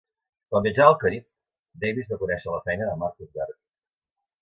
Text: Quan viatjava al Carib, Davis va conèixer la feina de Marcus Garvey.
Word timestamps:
Quan 0.53 0.63
viatjava 0.67 0.93
al 0.93 0.97
Carib, 1.03 1.27
Davis 1.85 2.11
va 2.15 2.19
conèixer 2.25 2.57
la 2.57 2.65
feina 2.67 2.91
de 2.91 2.99
Marcus 3.07 3.33
Garvey. 3.39 3.61